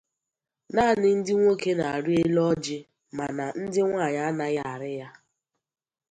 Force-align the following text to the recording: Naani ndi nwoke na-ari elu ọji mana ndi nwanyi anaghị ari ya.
Naani 0.73 1.09
ndi 1.19 1.33
nwoke 1.37 1.71
na-ari 1.79 2.13
elu 2.23 2.39
ọji 2.51 2.77
mana 3.17 3.45
ndi 3.63 3.81
nwanyi 3.87 4.19
anaghị 4.27 4.59
ari 4.71 4.91
ya. 4.99 5.09